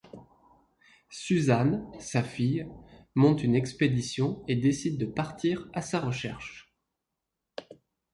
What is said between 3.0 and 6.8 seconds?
monte une expédition et décide de partir à sa recherche.